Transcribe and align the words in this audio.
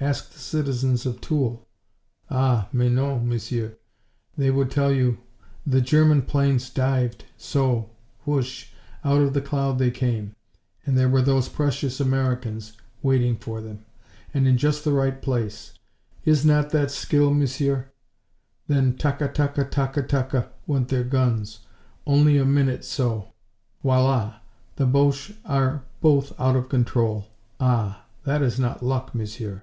Ask 0.00 0.32
the 0.32 0.38
citizens 0.38 1.06
of 1.06 1.22
Toul. 1.22 1.66
Ah, 2.28 2.68
mais 2.74 2.90
non, 2.92 3.26
Messieurs! 3.26 3.74
they 4.36 4.50
would 4.50 4.70
tell 4.70 4.92
you. 4.92 5.16
The 5.66 5.80
German 5.80 6.20
planes 6.22 6.68
dived 6.68 7.24
so. 7.38 7.88
Whoosh! 8.26 8.66
Out 9.02 9.22
of 9.22 9.32
the 9.32 9.40
cloud 9.40 9.78
they 9.78 9.90
came. 9.90 10.36
And 10.84 10.98
there 10.98 11.08
were 11.08 11.22
those 11.22 11.48
precious 11.48 12.00
Americans, 12.00 12.76
waiting 13.02 13.38
for 13.38 13.62
them 13.62 13.86
and 14.34 14.46
in 14.46 14.58
just 14.58 14.84
the 14.84 14.92
right 14.92 15.22
place. 15.22 15.72
Is 16.26 16.44
not 16.44 16.68
that 16.70 16.90
skill, 16.90 17.32
Monsieur? 17.32 17.86
Then, 18.68 18.98
taka 18.98 19.28
taka 19.28 19.64
taka 19.64 20.02
taka 20.02 20.50
went 20.66 20.88
their 20.88 21.04
guns. 21.04 21.60
Only 22.06 22.36
a 22.36 22.44
minute 22.44 22.84
so. 22.84 23.32
Voila! 23.82 24.40
The 24.76 24.84
Boche 24.86 25.32
are 25.46 25.82
both 26.02 26.38
out 26.38 26.56
of 26.56 26.68
control. 26.68 27.28
Ah, 27.58 28.04
that 28.24 28.42
is 28.42 28.60
not 28.60 28.82
luck, 28.82 29.14
Monsieur. 29.14 29.62